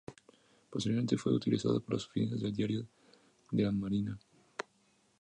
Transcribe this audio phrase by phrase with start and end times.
[0.71, 2.87] Posteriormente fue utilizado por las oficinas del Diario
[3.51, 4.17] de la Marina.